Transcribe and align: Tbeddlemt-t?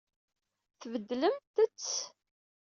Tbeddlemt-t? 0.79 1.85